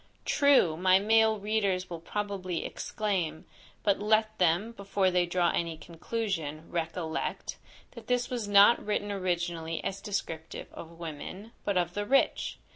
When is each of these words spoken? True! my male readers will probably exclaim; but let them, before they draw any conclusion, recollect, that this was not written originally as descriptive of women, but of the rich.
True! 0.25 0.75
my 0.77 0.97
male 0.97 1.37
readers 1.37 1.87
will 1.87 1.99
probably 1.99 2.65
exclaim; 2.65 3.45
but 3.83 3.99
let 3.99 4.35
them, 4.39 4.71
before 4.71 5.11
they 5.11 5.27
draw 5.27 5.51
any 5.51 5.77
conclusion, 5.77 6.63
recollect, 6.71 7.57
that 7.91 8.07
this 8.07 8.27
was 8.27 8.47
not 8.47 8.83
written 8.83 9.11
originally 9.11 9.79
as 9.83 10.01
descriptive 10.01 10.73
of 10.73 10.97
women, 10.97 11.51
but 11.63 11.77
of 11.77 11.93
the 11.93 12.07
rich. 12.07 12.57